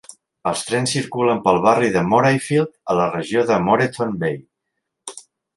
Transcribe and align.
Els 0.51 0.61
trens 0.69 0.93
circulen 0.95 1.41
pel 1.43 1.59
barri 1.67 1.91
de 1.97 2.03
Morayfield, 2.13 2.73
a 2.93 2.97
la 3.03 3.07
regió 3.13 3.47
de 3.53 3.61
Moreton 3.69 4.21
Bay. 4.25 4.43